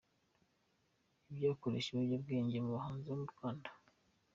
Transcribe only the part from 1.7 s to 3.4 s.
ry’ibiyobyabwenge mu bahanzi bo mu